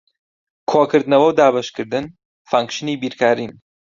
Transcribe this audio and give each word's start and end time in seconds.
کۆکردنەوە 0.71 1.27
و 1.29 1.35
دابەشکردن 1.39 2.05
فانکشنی 2.49 2.99
بیرکارین. 3.01 3.51